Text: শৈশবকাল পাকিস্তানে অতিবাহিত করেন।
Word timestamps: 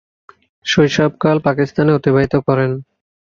শৈশবকাল 0.65 1.37
পাকিস্তানে 1.47 1.91
অতিবাহিত 1.93 2.33
করেন। 2.47 2.71